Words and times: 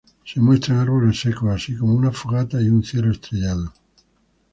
Se 0.25 0.39
muestran 0.41 0.79
árboles 0.79 1.19
secos, 1.19 1.51
así 1.53 1.77
como 1.77 1.93
una 1.93 2.09
fogata 2.11 2.59
y 2.59 2.69
un 2.69 2.83
cielo 2.83 3.11
estrellado. 3.11 3.71